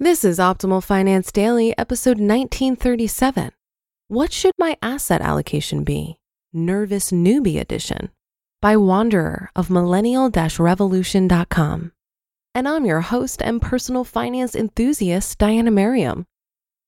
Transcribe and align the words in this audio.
This 0.00 0.22
is 0.22 0.38
Optimal 0.38 0.84
Finance 0.84 1.32
Daily, 1.32 1.76
episode 1.76 2.20
1937. 2.20 3.50
What 4.06 4.32
should 4.32 4.52
my 4.56 4.76
asset 4.80 5.20
allocation 5.20 5.82
be? 5.82 6.20
Nervous 6.52 7.10
Newbie 7.10 7.58
Edition 7.58 8.10
by 8.62 8.76
Wanderer 8.76 9.50
of 9.56 9.70
millennial 9.70 10.30
revolution.com. 10.30 11.90
And 12.54 12.68
I'm 12.68 12.86
your 12.86 13.00
host 13.00 13.42
and 13.42 13.60
personal 13.60 14.04
finance 14.04 14.54
enthusiast, 14.54 15.36
Diania 15.40 15.72
Merriam. 15.72 16.26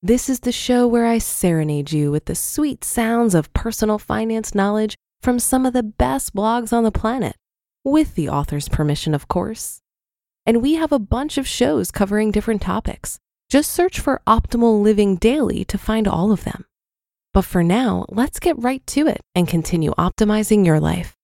This 0.00 0.28
is 0.28 0.38
the 0.38 0.52
show 0.52 0.86
where 0.86 1.06
I 1.06 1.18
serenade 1.18 1.90
you 1.90 2.12
with 2.12 2.26
the 2.26 2.36
sweet 2.36 2.84
sounds 2.84 3.34
of 3.34 3.52
personal 3.52 3.98
finance 3.98 4.54
knowledge 4.54 4.94
from 5.20 5.40
some 5.40 5.66
of 5.66 5.72
the 5.72 5.82
best 5.82 6.32
blogs 6.32 6.72
on 6.72 6.84
the 6.84 6.92
planet, 6.92 7.34
with 7.82 8.14
the 8.14 8.28
author's 8.28 8.68
permission, 8.68 9.14
of 9.14 9.26
course. 9.26 9.80
And 10.46 10.62
we 10.62 10.74
have 10.74 10.92
a 10.92 10.98
bunch 10.98 11.38
of 11.38 11.46
shows 11.46 11.90
covering 11.90 12.30
different 12.30 12.62
topics. 12.62 13.18
Just 13.48 13.72
search 13.72 14.00
for 14.00 14.22
Optimal 14.26 14.82
Living 14.82 15.16
Daily 15.16 15.64
to 15.66 15.76
find 15.76 16.06
all 16.06 16.32
of 16.32 16.44
them. 16.44 16.64
But 17.32 17.44
for 17.44 17.62
now, 17.62 18.06
let's 18.08 18.40
get 18.40 18.62
right 18.62 18.84
to 18.88 19.06
it 19.06 19.20
and 19.34 19.46
continue 19.46 19.92
optimizing 19.92 20.64
your 20.64 20.80
life. 20.80 21.16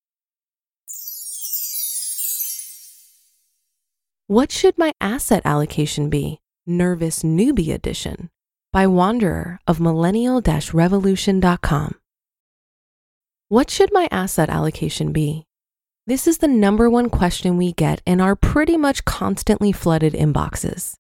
What 4.29 4.51
should 4.51 4.77
my 4.77 4.93
asset 5.01 5.43
allocation 5.45 6.11
be? 6.11 6.41
Nervous 6.67 7.23
Newbie 7.23 7.73
Edition 7.73 8.29
by 8.73 8.89
Wanderer 8.89 9.61
of 9.69 9.79
millennial 9.79 10.43
revolution.com. 10.73 11.95
What 13.49 13.71
should 13.71 13.93
my 13.93 14.09
asset 14.11 14.51
allocation 14.51 15.13
be? 15.13 15.46
This 16.09 16.29
is 16.29 16.39
the 16.39 16.47
number 16.47 16.89
one 16.89 17.11
question 17.11 17.57
we 17.57 17.73
get 17.73 18.01
in 18.07 18.21
our 18.21 18.37
pretty 18.37 18.77
much 18.77 19.05
constantly 19.05 19.73
flooded 19.73 20.13
inboxes. 20.13 20.95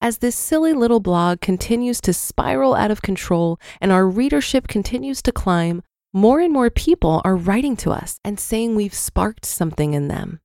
As 0.00 0.18
this 0.18 0.34
silly 0.34 0.72
little 0.72 0.98
blog 0.98 1.40
continues 1.40 2.00
to 2.00 2.12
spiral 2.12 2.74
out 2.74 2.90
of 2.90 3.02
control 3.02 3.60
and 3.80 3.92
our 3.92 4.04
readership 4.04 4.66
continues 4.66 5.22
to 5.22 5.30
climb, 5.30 5.84
more 6.12 6.40
and 6.40 6.52
more 6.52 6.70
people 6.70 7.22
are 7.24 7.36
writing 7.36 7.76
to 7.76 7.92
us 7.92 8.18
and 8.24 8.40
saying 8.40 8.74
we've 8.74 8.92
sparked 8.92 9.46
something 9.46 9.94
in 9.94 10.08
them. 10.08 10.40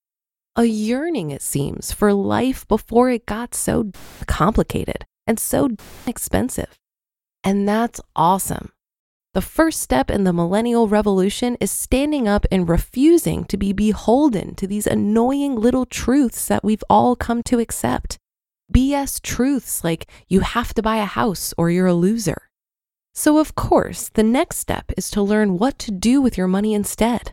A 0.55 0.65
yearning, 0.65 1.31
it 1.31 1.41
seems, 1.41 1.91
for 1.91 2.13
life 2.13 2.67
before 2.67 3.09
it 3.09 3.25
got 3.25 3.55
so 3.55 3.89
complicated 4.27 5.05
and 5.25 5.39
so 5.39 5.69
expensive. 6.05 6.77
And 7.43 7.67
that's 7.67 7.99
awesome. 8.15 8.69
The 9.37 9.41
first 9.41 9.81
step 9.81 10.09
in 10.09 10.23
the 10.23 10.33
millennial 10.33 10.87
revolution 10.87 11.57
is 11.59 11.69
standing 11.69 12.27
up 12.27 12.47
and 12.51 12.67
refusing 12.67 13.45
to 13.45 13.55
be 13.55 13.71
beholden 13.71 14.55
to 14.55 14.65
these 14.65 14.87
annoying 14.87 15.55
little 15.55 15.85
truths 15.85 16.47
that 16.47 16.63
we've 16.63 16.83
all 16.89 17.15
come 17.15 17.43
to 17.43 17.59
accept. 17.59 18.17
BS 18.73 19.21
truths 19.21 19.83
like 19.83 20.09
you 20.27 20.39
have 20.39 20.73
to 20.73 20.81
buy 20.81 20.95
a 20.95 21.05
house 21.05 21.53
or 21.55 21.69
you're 21.69 21.85
a 21.85 21.93
loser. 21.93 22.49
So, 23.13 23.37
of 23.37 23.53
course, 23.53 24.09
the 24.09 24.23
next 24.23 24.57
step 24.57 24.91
is 24.97 25.11
to 25.11 25.21
learn 25.21 25.59
what 25.59 25.77
to 25.85 25.91
do 25.91 26.19
with 26.19 26.35
your 26.35 26.47
money 26.47 26.73
instead. 26.73 27.31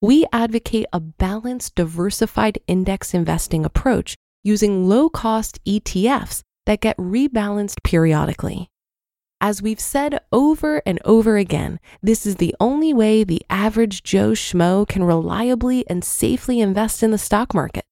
We 0.00 0.24
advocate 0.32 0.86
a 0.94 1.00
balanced, 1.00 1.74
diversified 1.74 2.58
index 2.66 3.12
investing 3.12 3.66
approach 3.66 4.16
using 4.44 4.88
low 4.88 5.10
cost 5.10 5.62
ETFs 5.66 6.40
that 6.64 6.80
get 6.80 6.96
rebalanced 6.96 7.82
periodically. 7.82 8.70
As 9.46 9.60
we've 9.60 9.78
said 9.78 10.20
over 10.32 10.80
and 10.86 10.98
over 11.04 11.36
again, 11.36 11.78
this 12.02 12.24
is 12.24 12.36
the 12.36 12.54
only 12.58 12.94
way 12.94 13.24
the 13.24 13.42
average 13.50 14.02
Joe 14.02 14.30
Schmo 14.30 14.88
can 14.88 15.04
reliably 15.04 15.84
and 15.86 16.02
safely 16.02 16.60
invest 16.62 17.02
in 17.02 17.10
the 17.10 17.18
stock 17.18 17.52
market. 17.52 17.84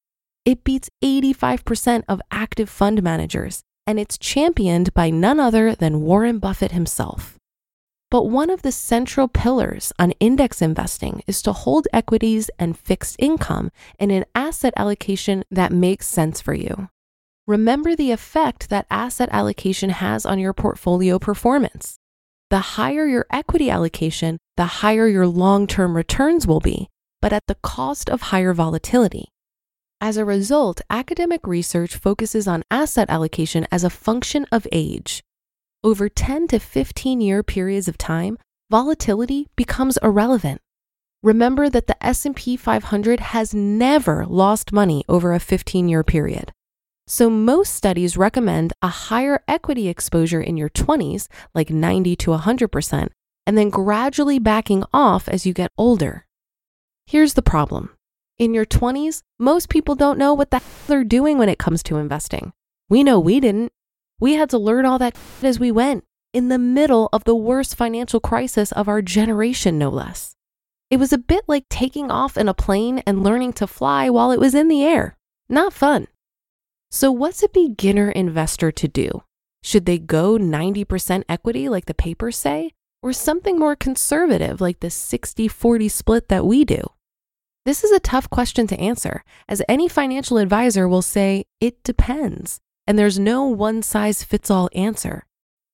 It 0.46 0.64
beats 0.64 0.88
85% 1.04 2.04
of 2.08 2.22
active 2.30 2.70
fund 2.70 3.02
managers, 3.02 3.60
and 3.86 4.00
it's 4.00 4.16
championed 4.16 4.94
by 4.94 5.10
none 5.10 5.38
other 5.38 5.74
than 5.74 6.00
Warren 6.00 6.38
Buffett 6.38 6.72
himself. 6.72 7.36
But 8.10 8.30
one 8.30 8.48
of 8.48 8.62
the 8.62 8.72
central 8.72 9.28
pillars 9.28 9.92
on 9.98 10.12
index 10.12 10.62
investing 10.62 11.22
is 11.26 11.42
to 11.42 11.52
hold 11.52 11.86
equities 11.92 12.48
and 12.58 12.78
fixed 12.78 13.16
income 13.18 13.70
in 13.98 14.10
an 14.10 14.24
asset 14.34 14.72
allocation 14.78 15.44
that 15.50 15.70
makes 15.70 16.08
sense 16.08 16.40
for 16.40 16.54
you 16.54 16.88
remember 17.52 17.94
the 17.94 18.12
effect 18.12 18.70
that 18.70 18.86
asset 18.90 19.28
allocation 19.30 19.90
has 19.90 20.24
on 20.24 20.38
your 20.38 20.54
portfolio 20.54 21.18
performance. 21.18 21.98
The 22.48 22.76
higher 22.76 23.06
your 23.06 23.26
equity 23.30 23.68
allocation, 23.68 24.38
the 24.56 24.80
higher 24.80 25.06
your 25.06 25.26
long 25.26 25.66
term 25.66 25.94
returns 25.94 26.46
will 26.46 26.60
be, 26.60 26.88
but 27.20 27.30
at 27.30 27.46
the 27.48 27.58
cost 27.62 28.08
of 28.08 28.22
higher 28.32 28.54
volatility. 28.54 29.26
As 30.00 30.16
a 30.16 30.24
result, 30.24 30.80
academic 30.88 31.46
research 31.46 31.96
focuses 31.96 32.48
on 32.48 32.64
asset 32.70 33.10
allocation 33.10 33.66
as 33.70 33.84
a 33.84 33.90
function 33.90 34.46
of 34.50 34.66
age. 34.72 35.22
Over 35.84 36.08
10 36.08 36.48
to 36.48 36.58
15 36.58 37.20
year 37.20 37.42
periods 37.42 37.86
of 37.86 37.98
time, 37.98 38.38
volatility 38.70 39.48
becomes 39.56 39.98
irrelevant. 40.02 40.62
Remember 41.22 41.68
that 41.68 41.86
the 41.86 42.02
S&P 42.04 42.56
500 42.56 43.20
has 43.20 43.52
never 43.52 44.24
lost 44.26 44.72
money 44.72 45.04
over 45.06 45.34
a 45.34 45.38
15 45.38 45.90
year 45.90 46.02
period. 46.02 46.50
So, 47.12 47.28
most 47.28 47.74
studies 47.74 48.16
recommend 48.16 48.72
a 48.80 48.88
higher 48.88 49.44
equity 49.46 49.86
exposure 49.86 50.40
in 50.40 50.56
your 50.56 50.70
20s, 50.70 51.28
like 51.54 51.68
90 51.68 52.16
to 52.16 52.30
100%, 52.30 53.08
and 53.46 53.58
then 53.58 53.68
gradually 53.68 54.38
backing 54.38 54.82
off 54.94 55.28
as 55.28 55.44
you 55.44 55.52
get 55.52 55.72
older. 55.76 56.24
Here's 57.04 57.34
the 57.34 57.42
problem 57.42 57.90
in 58.38 58.54
your 58.54 58.64
20s, 58.64 59.20
most 59.38 59.68
people 59.68 59.94
don't 59.94 60.16
know 60.16 60.32
what 60.32 60.50
the 60.50 60.60
hell 60.60 60.66
they're 60.86 61.04
doing 61.04 61.36
when 61.36 61.50
it 61.50 61.58
comes 61.58 61.82
to 61.82 61.98
investing. 61.98 62.54
We 62.88 63.04
know 63.04 63.20
we 63.20 63.40
didn't. 63.40 63.72
We 64.18 64.32
had 64.32 64.48
to 64.48 64.58
learn 64.58 64.86
all 64.86 64.98
that 64.98 65.14
as 65.42 65.60
we 65.60 65.70
went, 65.70 66.04
in 66.32 66.48
the 66.48 66.58
middle 66.58 67.10
of 67.12 67.24
the 67.24 67.36
worst 67.36 67.74
financial 67.76 68.20
crisis 68.20 68.72
of 68.72 68.88
our 68.88 69.02
generation, 69.02 69.76
no 69.76 69.90
less. 69.90 70.34
It 70.88 70.96
was 70.96 71.12
a 71.12 71.18
bit 71.18 71.44
like 71.46 71.68
taking 71.68 72.10
off 72.10 72.38
in 72.38 72.48
a 72.48 72.54
plane 72.54 73.02
and 73.06 73.22
learning 73.22 73.52
to 73.60 73.66
fly 73.66 74.08
while 74.08 74.30
it 74.30 74.40
was 74.40 74.54
in 74.54 74.68
the 74.68 74.82
air. 74.82 75.18
Not 75.50 75.74
fun. 75.74 76.06
So, 76.94 77.10
what's 77.10 77.42
a 77.42 77.48
beginner 77.48 78.10
investor 78.10 78.70
to 78.70 78.86
do? 78.86 79.22
Should 79.62 79.86
they 79.86 79.98
go 79.98 80.36
90% 80.36 81.24
equity 81.26 81.66
like 81.70 81.86
the 81.86 81.94
papers 81.94 82.36
say, 82.36 82.72
or 83.02 83.14
something 83.14 83.58
more 83.58 83.74
conservative 83.74 84.60
like 84.60 84.80
the 84.80 84.90
60 84.90 85.48
40 85.48 85.88
split 85.88 86.28
that 86.28 86.44
we 86.44 86.66
do? 86.66 86.82
This 87.64 87.82
is 87.82 87.92
a 87.92 87.98
tough 87.98 88.28
question 88.28 88.66
to 88.66 88.78
answer, 88.78 89.24
as 89.48 89.62
any 89.70 89.88
financial 89.88 90.36
advisor 90.36 90.86
will 90.86 91.00
say 91.00 91.46
it 91.62 91.82
depends, 91.82 92.60
and 92.86 92.98
there's 92.98 93.18
no 93.18 93.44
one 93.46 93.82
size 93.82 94.22
fits 94.22 94.50
all 94.50 94.68
answer. 94.74 95.24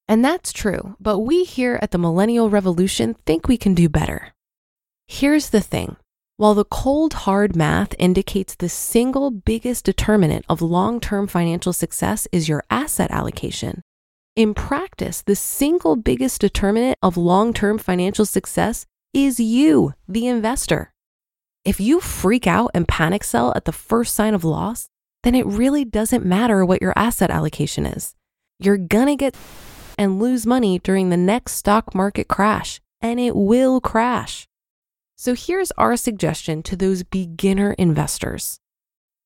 And 0.06 0.24
that's 0.24 0.52
true, 0.52 0.94
but 1.00 1.18
we 1.18 1.42
here 1.42 1.80
at 1.82 1.90
the 1.90 1.98
Millennial 1.98 2.48
Revolution 2.48 3.16
think 3.26 3.48
we 3.48 3.56
can 3.56 3.74
do 3.74 3.88
better. 3.88 4.34
Here's 5.08 5.50
the 5.50 5.60
thing 5.60 5.96
while 6.38 6.54
the 6.54 6.64
cold, 6.64 7.12
hard 7.14 7.56
math 7.56 7.96
indicates 7.98 8.54
the 8.54 8.68
single 8.68 9.28
biggest 9.32 9.84
determinant 9.84 10.44
of 10.48 10.62
long 10.62 11.00
term 11.00 11.26
financial 11.26 11.72
success 11.72 12.28
is 12.30 12.48
your 12.48 12.62
asset 12.70 13.10
allocation, 13.10 13.82
In 14.36 14.54
practice, 14.54 15.20
the 15.20 15.34
single 15.34 15.96
biggest 15.96 16.40
determinant 16.40 16.96
of 17.02 17.16
long 17.16 17.52
term 17.52 17.76
financial 17.76 18.24
success 18.24 18.86
is 19.12 19.40
you, 19.40 19.94
the 20.06 20.28
investor. 20.28 20.92
If 21.64 21.80
you 21.80 21.98
freak 21.98 22.46
out 22.46 22.70
and 22.72 22.86
panic 22.86 23.24
sell 23.24 23.52
at 23.56 23.64
the 23.64 23.72
first 23.72 24.14
sign 24.14 24.32
of 24.32 24.44
loss, 24.44 24.88
then 25.24 25.34
it 25.34 25.44
really 25.44 25.84
doesn't 25.84 26.24
matter 26.24 26.64
what 26.64 26.80
your 26.80 26.92
asset 26.94 27.30
allocation 27.30 27.84
is. 27.84 28.14
You're 28.60 28.78
gonna 28.78 29.16
get 29.16 29.36
and 29.98 30.20
lose 30.20 30.46
money 30.46 30.78
during 30.78 31.10
the 31.10 31.16
next 31.16 31.54
stock 31.54 31.96
market 31.96 32.28
crash, 32.28 32.80
and 33.00 33.18
it 33.18 33.34
will 33.34 33.80
crash. 33.80 34.46
So 35.20 35.34
here's 35.34 35.72
our 35.72 35.96
suggestion 35.96 36.62
to 36.62 36.76
those 36.76 37.02
beginner 37.02 37.72
investors. 37.72 38.60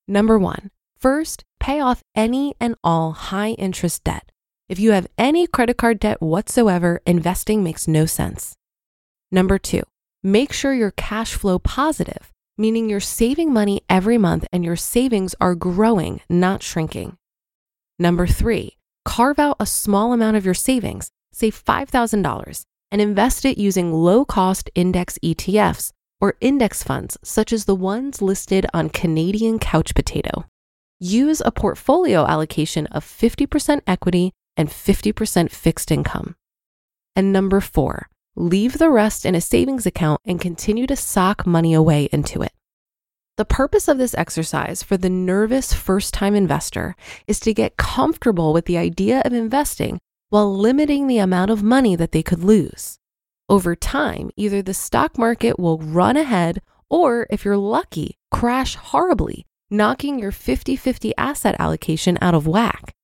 Number 0.08 0.38
one, 0.38 0.70
first, 0.98 1.44
pay 1.60 1.80
off 1.80 2.02
any 2.14 2.54
and 2.58 2.76
all 2.82 3.12
high 3.12 3.50
interest 3.50 4.02
debt. 4.02 4.32
If 4.70 4.78
you 4.78 4.92
have 4.92 5.06
any 5.18 5.46
credit 5.46 5.76
card 5.76 6.00
debt 6.00 6.22
whatsoever, 6.22 7.02
investing 7.04 7.62
makes 7.62 7.86
no 7.86 8.06
sense. 8.06 8.56
Number 9.30 9.58
two, 9.58 9.82
make 10.22 10.50
sure 10.54 10.72
you're 10.72 10.92
cash 10.92 11.34
flow 11.34 11.58
positive, 11.58 12.32
meaning 12.56 12.88
you're 12.88 12.98
saving 12.98 13.52
money 13.52 13.82
every 13.90 14.16
month 14.16 14.46
and 14.50 14.64
your 14.64 14.76
savings 14.76 15.34
are 15.42 15.54
growing, 15.54 16.22
not 16.26 16.62
shrinking. 16.62 17.18
Number 17.98 18.26
three, 18.26 18.78
carve 19.04 19.38
out 19.38 19.56
a 19.60 19.66
small 19.66 20.14
amount 20.14 20.38
of 20.38 20.46
your 20.46 20.54
savings, 20.54 21.10
say 21.34 21.50
$5,000, 21.50 22.64
and 22.92 23.00
invest 23.00 23.44
it 23.46 23.58
using 23.58 23.92
low 23.92 24.24
cost 24.24 24.70
index 24.76 25.18
ETFs 25.24 25.90
or 26.20 26.36
index 26.40 26.84
funds, 26.84 27.18
such 27.24 27.52
as 27.52 27.64
the 27.64 27.74
ones 27.74 28.22
listed 28.22 28.66
on 28.72 28.90
Canadian 28.90 29.58
Couch 29.58 29.92
Potato. 29.94 30.44
Use 31.00 31.42
a 31.44 31.50
portfolio 31.50 32.24
allocation 32.26 32.86
of 32.88 33.04
50% 33.04 33.80
equity 33.88 34.30
and 34.56 34.68
50% 34.68 35.50
fixed 35.50 35.90
income. 35.90 36.36
And 37.16 37.32
number 37.32 37.60
four, 37.60 38.08
leave 38.36 38.78
the 38.78 38.90
rest 38.90 39.26
in 39.26 39.34
a 39.34 39.40
savings 39.40 39.86
account 39.86 40.20
and 40.24 40.40
continue 40.40 40.86
to 40.86 40.94
sock 40.94 41.46
money 41.46 41.74
away 41.74 42.08
into 42.12 42.42
it. 42.42 42.52
The 43.36 43.44
purpose 43.46 43.88
of 43.88 43.98
this 43.98 44.14
exercise 44.14 44.82
for 44.82 44.96
the 44.98 45.10
nervous 45.10 45.72
first 45.72 46.12
time 46.14 46.34
investor 46.34 46.94
is 47.26 47.40
to 47.40 47.54
get 47.54 47.78
comfortable 47.78 48.52
with 48.52 48.66
the 48.66 48.76
idea 48.76 49.22
of 49.24 49.32
investing 49.32 49.98
while 50.32 50.56
limiting 50.56 51.08
the 51.08 51.18
amount 51.18 51.50
of 51.50 51.62
money 51.62 51.94
that 51.94 52.12
they 52.12 52.22
could 52.22 52.42
lose. 52.42 52.98
Over 53.50 53.76
time, 53.76 54.30
either 54.34 54.62
the 54.62 54.72
stock 54.72 55.18
market 55.18 55.58
will 55.58 55.76
run 55.76 56.16
ahead 56.16 56.62
or, 56.88 57.26
if 57.28 57.44
you're 57.44 57.58
lucky, 57.58 58.16
crash 58.30 58.74
horribly, 58.76 59.44
knocking 59.68 60.18
your 60.18 60.32
50 60.32 60.74
50 60.74 61.12
asset 61.18 61.54
allocation 61.58 62.16
out 62.22 62.32
of 62.32 62.46
whack. 62.46 62.94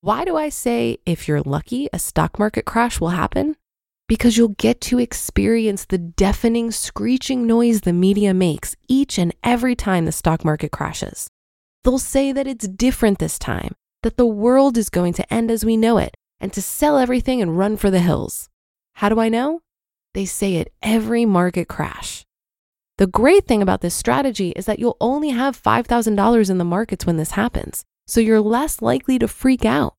Why 0.00 0.24
do 0.24 0.34
I 0.36 0.48
say 0.48 0.98
if 1.06 1.28
you're 1.28 1.42
lucky, 1.42 1.88
a 1.92 2.00
stock 2.00 2.40
market 2.40 2.64
crash 2.64 3.00
will 3.00 3.10
happen? 3.10 3.54
Because 4.08 4.36
you'll 4.36 4.56
get 4.58 4.80
to 4.80 4.98
experience 4.98 5.84
the 5.84 5.98
deafening 5.98 6.72
screeching 6.72 7.46
noise 7.46 7.82
the 7.82 7.92
media 7.92 8.34
makes 8.34 8.74
each 8.88 9.16
and 9.16 9.32
every 9.44 9.76
time 9.76 10.06
the 10.06 10.10
stock 10.10 10.44
market 10.44 10.72
crashes. 10.72 11.28
They'll 11.84 11.98
say 12.00 12.32
that 12.32 12.48
it's 12.48 12.66
different 12.66 13.20
this 13.20 13.38
time, 13.38 13.76
that 14.02 14.16
the 14.16 14.26
world 14.26 14.76
is 14.76 14.90
going 14.90 15.12
to 15.12 15.32
end 15.32 15.52
as 15.52 15.64
we 15.64 15.76
know 15.76 15.98
it, 15.98 16.16
and 16.44 16.52
to 16.52 16.60
sell 16.60 16.98
everything 16.98 17.40
and 17.40 17.56
run 17.56 17.74
for 17.74 17.90
the 17.90 18.00
hills. 18.00 18.50
How 18.96 19.08
do 19.08 19.18
I 19.18 19.30
know? 19.30 19.62
They 20.12 20.26
say 20.26 20.56
it 20.56 20.74
every 20.82 21.24
market 21.24 21.68
crash. 21.68 22.26
The 22.98 23.06
great 23.06 23.46
thing 23.46 23.62
about 23.62 23.80
this 23.80 23.94
strategy 23.94 24.50
is 24.50 24.66
that 24.66 24.78
you'll 24.78 24.98
only 25.00 25.30
have 25.30 25.60
$5,000 25.60 26.50
in 26.50 26.58
the 26.58 26.64
markets 26.64 27.06
when 27.06 27.16
this 27.16 27.30
happens, 27.30 27.86
so 28.06 28.20
you're 28.20 28.42
less 28.42 28.82
likely 28.82 29.18
to 29.20 29.26
freak 29.26 29.64
out. 29.64 29.94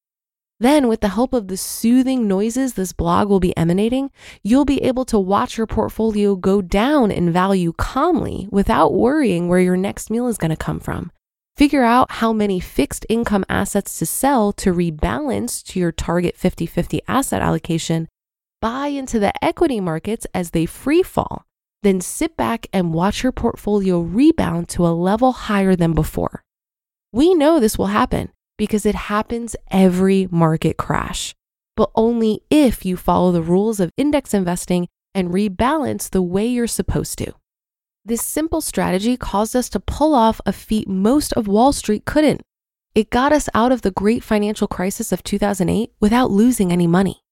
Then, 0.59 0.87
with 0.87 1.01
the 1.01 1.15
help 1.17 1.33
of 1.33 1.47
the 1.47 1.57
soothing 1.57 2.27
noises 2.27 2.75
this 2.75 2.93
blog 2.93 3.27
will 3.27 3.39
be 3.39 3.57
emanating, 3.57 4.11
you'll 4.43 4.65
be 4.65 4.83
able 4.83 5.05
to 5.05 5.17
watch 5.17 5.57
your 5.57 5.65
portfolio 5.65 6.35
go 6.35 6.61
down 6.61 7.09
in 7.09 7.33
value 7.33 7.73
calmly 7.75 8.47
without 8.51 8.93
worrying 8.93 9.47
where 9.47 9.59
your 9.59 9.77
next 9.77 10.11
meal 10.11 10.27
is 10.27 10.37
going 10.37 10.51
to 10.51 10.55
come 10.55 10.79
from. 10.79 11.11
Figure 11.57 11.83
out 11.83 12.11
how 12.11 12.33
many 12.33 12.59
fixed 12.59 13.05
income 13.07 13.45
assets 13.47 13.97
to 13.99 14.05
sell 14.05 14.51
to 14.53 14.73
rebalance 14.73 15.63
to 15.63 15.79
your 15.79 15.93
target 15.93 16.35
50 16.35 16.65
50 16.65 17.01
asset 17.07 17.41
allocation, 17.41 18.09
buy 18.61 18.87
into 18.87 19.19
the 19.19 19.31
equity 19.41 19.79
markets 19.79 20.27
as 20.33 20.51
they 20.51 20.65
free 20.65 21.01
fall, 21.01 21.45
then 21.81 22.01
sit 22.01 22.35
back 22.35 22.67
and 22.73 22.93
watch 22.93 23.23
your 23.23 23.31
portfolio 23.31 24.01
rebound 24.01 24.67
to 24.67 24.85
a 24.85 24.89
level 24.89 25.31
higher 25.31 25.77
than 25.77 25.93
before. 25.93 26.43
We 27.13 27.33
know 27.33 27.61
this 27.61 27.77
will 27.77 27.87
happen 27.87 28.31
because 28.57 28.85
it 28.85 28.95
happens 28.95 29.55
every 29.71 30.27
market 30.29 30.75
crash, 30.75 31.33
but 31.77 31.89
only 31.95 32.41
if 32.49 32.83
you 32.83 32.97
follow 32.97 33.31
the 33.31 33.41
rules 33.41 33.79
of 33.79 33.91
index 33.95 34.33
investing 34.33 34.89
and 35.13 35.29
rebalance 35.29 36.09
the 36.09 36.21
way 36.21 36.45
you're 36.45 36.67
supposed 36.67 37.17
to. 37.19 37.33
This 38.07 38.21
simple 38.21 38.61
strategy 38.61 39.17
caused 39.17 39.55
us 39.55 39.67
to 39.69 39.79
pull 39.79 40.13
off 40.13 40.39
a 40.45 40.53
feat 40.53 40.87
most 40.87 41.33
of 41.33 41.47
Wall 41.47 41.73
Street 41.73 42.05
couldn't. 42.05 42.43
It 42.93 43.09
got 43.09 43.33
us 43.33 43.49
out 43.55 43.71
of 43.71 43.81
the 43.81 43.89
great 43.89 44.23
financial 44.23 44.67
crisis 44.67 45.11
of 45.11 45.23
2008 45.23 45.91
without 45.99 46.29
losing 46.29 46.71
any 46.71 46.85
money. 46.85 47.23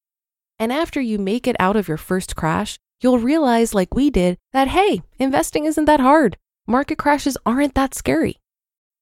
And 0.57 0.73
after 0.73 0.99
you 0.99 1.19
make 1.19 1.45
it 1.45 1.55
out 1.59 1.75
of 1.75 1.87
your 1.87 1.97
first 1.97 2.35
crash, 2.35 2.79
you'll 3.01 3.19
realize, 3.19 3.75
like 3.75 3.93
we 3.93 4.09
did, 4.09 4.39
that 4.51 4.69
hey, 4.69 5.03
investing 5.19 5.65
isn't 5.65 5.85
that 5.85 5.99
hard. 5.99 6.37
Market 6.65 6.97
crashes 6.97 7.37
aren't 7.45 7.75
that 7.75 7.93
scary. 7.93 8.39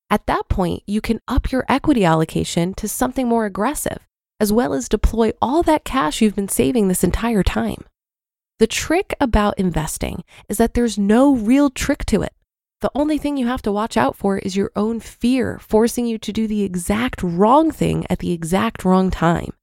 At 0.10 0.26
that 0.26 0.50
point, 0.50 0.84
you 0.86 1.00
can 1.00 1.22
up 1.30 1.54
your 1.54 1.64
equity 1.70 2.04
allocation 2.04 2.74
to 2.74 2.90
something 2.90 3.30
more 3.30 3.46
aggressive, 3.46 4.00
as 4.42 4.52
well 4.52 4.74
as 4.74 4.90
deploy 4.90 5.32
all 5.42 5.64
that 5.64 5.86
cash 5.86 6.22
you've 6.22 6.36
been 6.36 6.50
saving 6.50 6.90
this 6.90 7.02
entire 7.02 7.44
time. 7.44 7.86
The 8.62 8.68
trick 8.68 9.16
about 9.20 9.58
investing 9.58 10.24
is 10.48 10.60
that 10.60 10.76
there's 10.76 10.96
no 10.96 11.34
real 11.34 11.72
trick 11.72 12.06
to 12.06 12.22
it. 12.22 12.32
The 12.82 12.92
only 12.94 13.18
thing 13.18 13.36
you 13.36 13.48
have 13.48 13.64
to 13.64 13.72
watch 13.72 13.98
out 13.98 14.16
for 14.16 14.38
is 14.38 14.56
your 14.56 14.72
own 14.76 15.00
fear 15.00 15.58
forcing 15.58 16.06
you 16.06 16.20
to 16.20 16.32
do 16.32 16.46
the 16.46 16.62
exact 16.62 17.24
wrong 17.24 17.72
thing 17.72 18.06
at 18.08 18.20
the 18.20 18.32
exact 18.32 18.86
wrong 18.86 19.10
time. 19.10 19.54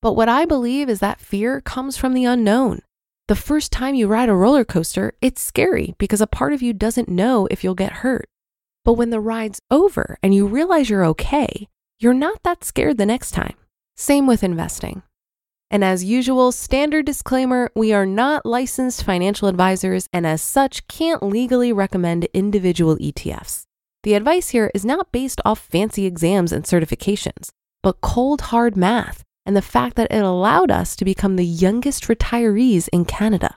But 0.00 0.14
what 0.14 0.30
I 0.30 0.46
believe 0.46 0.88
is 0.88 1.00
that 1.00 1.20
fear 1.20 1.60
comes 1.60 1.98
from 1.98 2.14
the 2.14 2.24
unknown. 2.24 2.80
The 3.28 3.36
first 3.36 3.72
time 3.72 3.94
you 3.94 4.06
ride 4.06 4.30
a 4.30 4.34
roller 4.34 4.64
coaster, 4.64 5.12
it's 5.20 5.42
scary 5.42 5.94
because 5.98 6.22
a 6.22 6.26
part 6.26 6.54
of 6.54 6.62
you 6.62 6.72
doesn't 6.72 7.10
know 7.10 7.46
if 7.50 7.62
you'll 7.62 7.74
get 7.74 8.00
hurt. 8.00 8.26
But 8.86 8.94
when 8.94 9.10
the 9.10 9.20
ride's 9.20 9.60
over 9.70 10.16
and 10.22 10.34
you 10.34 10.46
realize 10.46 10.88
you're 10.88 11.04
okay, 11.04 11.68
you're 11.98 12.14
not 12.14 12.42
that 12.44 12.64
scared 12.64 12.96
the 12.96 13.04
next 13.04 13.32
time. 13.32 13.56
Same 13.98 14.26
with 14.26 14.42
investing. 14.42 15.02
And 15.70 15.84
as 15.84 16.02
usual, 16.02 16.50
standard 16.50 17.06
disclaimer 17.06 17.70
we 17.76 17.92
are 17.92 18.06
not 18.06 18.44
licensed 18.44 19.04
financial 19.04 19.46
advisors 19.46 20.08
and 20.12 20.26
as 20.26 20.42
such 20.42 20.88
can't 20.88 21.22
legally 21.22 21.72
recommend 21.72 22.26
individual 22.34 22.96
ETFs. 22.96 23.62
The 24.02 24.14
advice 24.14 24.48
here 24.48 24.72
is 24.74 24.84
not 24.84 25.12
based 25.12 25.40
off 25.44 25.60
fancy 25.60 26.06
exams 26.06 26.50
and 26.50 26.64
certifications, 26.64 27.50
but 27.82 28.00
cold 28.00 28.40
hard 28.40 28.76
math 28.76 29.22
and 29.46 29.56
the 29.56 29.62
fact 29.62 29.94
that 29.96 30.10
it 30.10 30.24
allowed 30.24 30.72
us 30.72 30.96
to 30.96 31.04
become 31.04 31.36
the 31.36 31.46
youngest 31.46 32.04
retirees 32.04 32.88
in 32.92 33.04
Canada. 33.04 33.54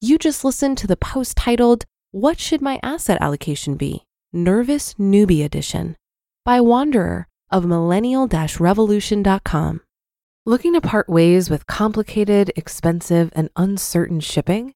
You 0.00 0.16
just 0.16 0.44
listened 0.44 0.78
to 0.78 0.86
the 0.86 0.96
post 0.96 1.36
titled, 1.36 1.84
What 2.10 2.38
Should 2.38 2.62
My 2.62 2.80
Asset 2.82 3.18
Allocation 3.20 3.76
Be? 3.76 4.04
Nervous 4.32 4.94
Newbie 4.94 5.44
Edition 5.44 5.96
by 6.44 6.60
Wanderer 6.60 7.26
of 7.50 7.64
millennial 7.64 8.28
revolution.com. 8.58 9.80
Looking 10.44 10.74
to 10.74 10.80
part 10.80 11.08
ways 11.08 11.50
with 11.50 11.66
complicated, 11.66 12.52
expensive, 12.54 13.32
and 13.34 13.50
uncertain 13.56 14.20
shipping? 14.20 14.74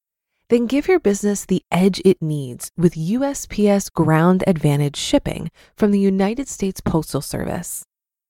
Then 0.48 0.66
give 0.66 0.88
your 0.88 0.98
business 0.98 1.44
the 1.44 1.62
edge 1.70 2.02
it 2.04 2.20
needs 2.20 2.72
with 2.76 2.96
USPS 2.96 3.92
Ground 3.92 4.42
Advantage 4.48 4.96
shipping 4.96 5.50
from 5.76 5.92
the 5.92 6.00
United 6.00 6.48
States 6.48 6.80
Postal 6.80 7.20
Service. 7.20 7.84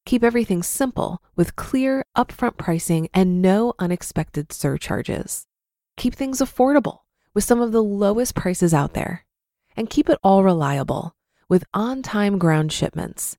Keep 0.05 0.23
everything 0.23 0.63
simple 0.63 1.23
with 1.35 1.57
clear, 1.57 2.05
upfront 2.15 2.59
pricing 2.59 3.09
and 3.15 3.41
no 3.41 3.73
unexpected 3.79 4.53
surcharges. 4.53 5.47
Keep 5.97 6.15
things 6.15 6.41
affordable 6.41 6.99
with 7.33 7.45
some 7.45 7.63
of 7.63 7.73
the 7.73 7.83
lowest 7.83 8.35
prices 8.35 8.75
out 8.75 8.93
there. 8.93 9.25
And 9.77 9.89
keep 9.89 10.11
it 10.11 10.19
all 10.23 10.45
reliable 10.45 11.15
with 11.49 11.65
on 11.73 12.03
time 12.03 12.39
ground 12.39 12.71
shipments. 12.71 13.39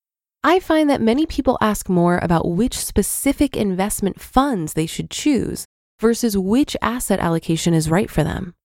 I 0.43 0.59
find 0.59 0.89
that 0.89 1.01
many 1.01 1.27
people 1.27 1.59
ask 1.61 1.87
more 1.87 2.17
about 2.19 2.49
which 2.49 2.75
specific 2.75 3.55
investment 3.55 4.19
funds 4.19 4.73
they 4.73 4.87
should 4.87 5.11
choose 5.11 5.65
versus 5.99 6.35
which 6.35 6.75
asset 6.81 7.19
allocation 7.19 7.75
is 7.75 7.91
right 7.91 8.09
for 8.09 8.23
them. 8.23 8.55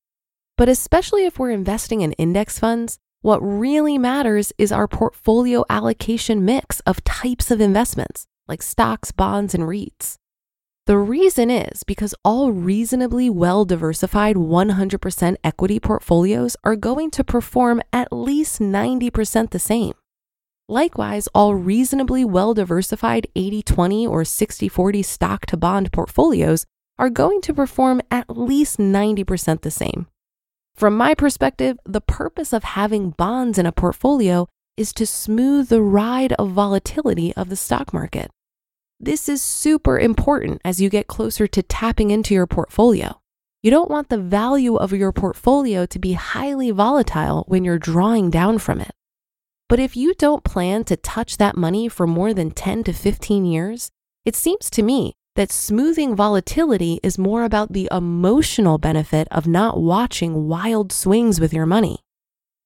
But 0.57 0.71
especially 0.71 1.27
if 1.27 1.39
we're 1.39 1.51
investing 1.51 2.01
in 2.01 2.13
index 2.13 2.59
funds, 2.59 2.97
what 3.21 3.41
really 3.41 3.99
matters 3.99 4.55
is 4.57 4.73
our 4.73 4.89
portfolio 4.89 5.67
allocation 5.69 6.47
mix 6.47 6.81
of 6.81 7.05
types 7.05 7.51
of 7.51 7.61
investments 7.61 8.25
like 8.49 8.63
stocks, 8.63 9.13
bonds, 9.13 9.55
and 9.55 9.65
REITs. 9.65 10.17
The 10.87 10.97
reason 10.97 11.51
is 11.51 11.83
because 11.83 12.15
all 12.25 12.53
reasonably 12.53 13.29
well 13.29 13.67
diversified 13.67 14.37
100% 14.37 15.37
equity 15.43 15.81
portfolios 15.81 16.57
are 16.65 16.77
going 16.77 17.11
to 17.11 17.25
perform 17.25 17.83
at 17.93 18.13
least 18.13 18.61
90% 18.61 19.51
the 19.51 19.59
same. 19.59 19.95
Likewise, 20.69 21.29
all 21.29 21.55
reasonably 21.55 22.25
well 22.25 22.53
diversified 22.53 23.29
80 23.37 23.63
20 23.63 24.07
or 24.07 24.25
60 24.25 24.69
40 24.69 25.03
stock 25.03 25.47
to 25.47 25.57
bond 25.57 25.93
portfolios 25.93 26.67
are 26.99 27.11
going 27.11 27.41
to 27.43 27.55
perform 27.55 28.01
at 28.11 28.37
least 28.37 28.79
90% 28.79 29.61
the 29.61 29.71
same. 29.71 30.09
From 30.75 30.97
my 30.97 31.15
perspective, 31.15 31.79
the 31.85 32.01
purpose 32.01 32.53
of 32.53 32.65
having 32.65 33.11
bonds 33.11 33.59
in 33.59 33.67
a 33.67 33.73
portfolio 33.73 34.49
is 34.77 34.93
to 34.95 35.07
smooth 35.07 35.69
the 35.69 35.83
ride 35.83 36.33
of 36.33 36.51
volatility 36.51 37.33
of 37.35 37.49
the 37.49 37.57
stock 37.57 37.93
market. 37.93 38.31
This 38.99 39.29
is 39.29 39.43
super 39.43 39.99
important 39.99 40.61
as 40.65 40.81
you 40.81 40.89
get 40.89 41.07
closer 41.07 41.47
to 41.47 41.63
tapping 41.63 42.11
into 42.11 42.35
your 42.35 42.47
portfolio. 42.47 43.21
You 43.63 43.71
don't 43.71 43.91
want 43.91 44.09
the 44.09 44.19
value 44.19 44.77
of 44.77 44.93
your 44.93 45.13
portfolio 45.13 45.87
to 45.87 45.99
be 45.99 46.15
highly 46.15 46.71
volatile 46.71 47.45
when 47.47 47.65
you're 47.65 47.79
drawing 47.79 48.31
down 48.31 48.59
from 48.59 48.81
it. 48.81 48.93
But 49.69 49.81
if 49.81 49.97
you 49.97 50.15
don't 50.15 50.45
plan 50.45 50.85
to 50.85 50.97
touch 50.97 51.39
that 51.39 51.57
money 51.57 51.89
for 51.89 52.07
more 52.07 52.33
than 52.33 52.53
10 52.53 52.85
to 52.85 52.93
15 52.93 53.45
years, 53.45 53.91
it 54.25 54.37
seems 54.37 54.71
to 54.71 54.83
me 54.83 55.15
that 55.35 55.51
smoothing 55.51 56.15
volatility 56.15 57.01
is 57.03 57.19
more 57.19 57.43
about 57.45 57.73
the 57.73 57.89
emotional 57.91 58.79
benefit 58.79 59.27
of 59.31 59.47
not 59.47 59.81
watching 59.81 60.49
wild 60.49 60.93
swings 60.93 61.41
with 61.41 61.53
your 61.53 61.67
money. 61.67 61.99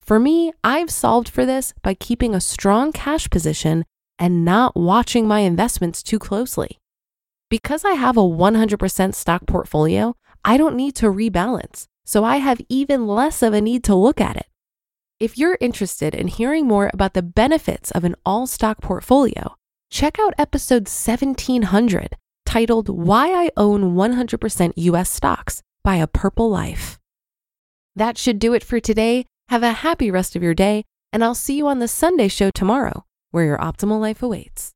For 0.02 0.18
me, 0.18 0.52
I've 0.62 0.90
solved 0.90 1.28
for 1.28 1.46
this 1.46 1.72
by 1.82 1.94
keeping 1.94 2.34
a 2.34 2.40
strong 2.40 2.92
cash 2.92 3.30
position 3.30 3.84
and 4.18 4.44
not 4.44 4.76
watching 4.76 5.26
my 5.26 5.40
investments 5.40 6.02
too 6.02 6.18
closely. 6.18 6.78
Because 7.48 7.84
I 7.84 7.92
have 7.92 8.16
a 8.16 8.20
100% 8.20 9.14
stock 9.14 9.46
portfolio, 9.46 10.14
I 10.44 10.56
don't 10.56 10.76
need 10.76 10.94
to 10.96 11.06
rebalance, 11.06 11.86
so 12.04 12.24
I 12.24 12.36
have 12.36 12.60
even 12.68 13.06
less 13.06 13.42
of 13.42 13.54
a 13.54 13.60
need 13.60 13.82
to 13.84 13.94
look 13.94 14.20
at 14.20 14.36
it. 14.36 14.46
If 15.20 15.36
you're 15.36 15.58
interested 15.60 16.14
in 16.14 16.28
hearing 16.28 16.66
more 16.66 16.90
about 16.94 17.12
the 17.12 17.20
benefits 17.22 17.90
of 17.90 18.04
an 18.04 18.16
all 18.24 18.46
stock 18.46 18.80
portfolio, 18.80 19.54
check 19.90 20.18
out 20.18 20.32
episode 20.38 20.88
1700 20.88 22.16
titled 22.46 22.88
Why 22.88 23.28
I 23.28 23.50
Own 23.54 23.94
100% 23.94 24.72
US 24.76 25.10
Stocks 25.10 25.60
by 25.84 25.96
A 25.96 26.06
Purple 26.06 26.48
Life. 26.48 26.98
That 27.94 28.16
should 28.16 28.38
do 28.38 28.54
it 28.54 28.64
for 28.64 28.80
today. 28.80 29.26
Have 29.50 29.62
a 29.62 29.72
happy 29.84 30.10
rest 30.10 30.36
of 30.36 30.42
your 30.42 30.54
day, 30.54 30.84
and 31.12 31.22
I'll 31.22 31.34
see 31.34 31.58
you 31.58 31.66
on 31.66 31.80
the 31.80 31.88
Sunday 31.88 32.28
show 32.28 32.50
tomorrow 32.50 33.04
where 33.30 33.44
your 33.44 33.58
optimal 33.58 34.00
life 34.00 34.22
awaits. 34.22 34.72